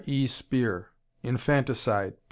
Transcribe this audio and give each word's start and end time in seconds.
E. 0.07 0.25
Speer, 0.25 0.87
Infanticide, 1.21 2.13
pp. 2.13 2.17